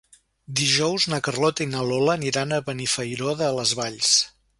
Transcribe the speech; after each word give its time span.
Dijous 0.59 1.03
na 1.11 1.19
Carlota 1.27 1.63
i 1.65 1.67
na 1.73 1.83
Lola 1.89 2.13
aniran 2.15 2.55
a 2.57 2.59
Benifairó 2.71 3.37
de 3.43 3.51
les 3.59 3.75
Valls. 3.81 4.11